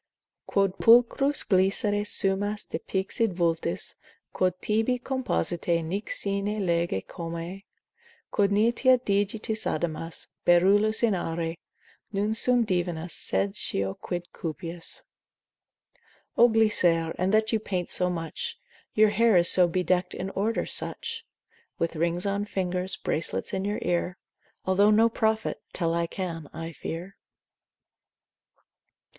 Quod 0.47 0.79
pulchros 0.79 1.43
Glycere 1.47 2.03
sumas 2.07 2.67
de 2.67 2.79
pixide 2.79 3.33
vultus, 3.33 3.93
Quod 4.33 4.59
tibi 4.59 4.97
compositae 4.99 5.83
nec 5.85 6.09
sine 6.09 6.65
lege 6.65 7.05
comae: 7.05 7.65
Quod 8.31 8.49
niteat 8.49 9.05
digitis 9.05 9.67
adamas, 9.67 10.25
Beryllus 10.43 11.03
in 11.03 11.13
aure, 11.13 11.55
Non 12.11 12.33
sum 12.33 12.65
divinus, 12.65 13.13
sed 13.13 13.53
scio 13.55 13.93
quid 13.93 14.29
cupias. 14.33 15.03
O 16.35 16.49
Glycere, 16.49 17.13
in 17.19 17.29
that 17.29 17.53
you 17.53 17.59
paint 17.59 17.91
so 17.91 18.09
much, 18.09 18.57
Your 18.95 19.09
hair 19.09 19.37
is 19.37 19.49
so 19.49 19.67
bedeckt 19.69 20.15
in 20.15 20.31
order 20.31 20.65
such. 20.65 21.27
With 21.77 21.95
rings 21.95 22.25
on 22.25 22.45
fingers, 22.45 22.95
bracelets 22.95 23.53
in 23.53 23.65
your 23.65 23.77
ear, 23.83 24.17
Although 24.65 24.89
no 24.89 25.09
prophet, 25.09 25.61
tell 25.73 25.93
I 25.93 26.07
can, 26.07 26.49
I 26.51 26.71
fear. 26.71 27.17